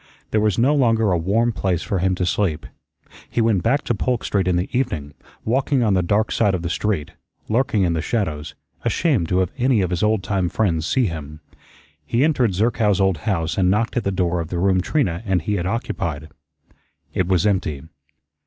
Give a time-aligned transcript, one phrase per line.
[0.31, 2.65] There was no longer a warm place for him to sleep.
[3.29, 5.13] He went back to Polk Street in the evening,
[5.45, 7.11] walking on the dark side of the street,
[7.47, 11.39] lurking in the shadows, ashamed to have any of his old time friends see him.
[12.03, 15.39] He entered Zerkow's old house and knocked at the door of the room Trina and
[15.43, 16.29] he had occupied.
[17.13, 17.83] It was empty.